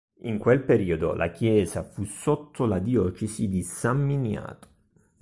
[0.23, 4.67] In quel periodo la chiesa fu sotto la Diocesi di San Miniato.